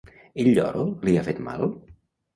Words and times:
El 0.43 0.47
lloro 0.59 0.87
li 1.05 1.15
ha 1.19 1.27
fet 1.31 1.45
mal? 1.49 1.71